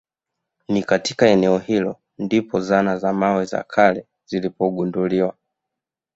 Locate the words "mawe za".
3.13-3.63